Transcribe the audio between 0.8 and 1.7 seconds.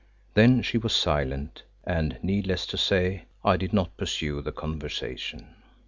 silent,